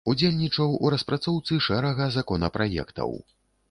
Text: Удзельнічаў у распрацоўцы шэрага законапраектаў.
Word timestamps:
Удзельнічаў 0.11 0.73
у 0.85 0.91
распрацоўцы 0.95 1.61
шэрага 1.69 2.11
законапраектаў. 2.19 3.09